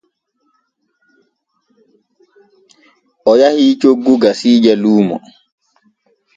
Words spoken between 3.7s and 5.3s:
coggu gasiije luumo.